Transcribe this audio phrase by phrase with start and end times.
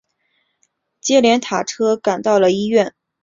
[0.99, 2.95] 接连搭车赶到了医院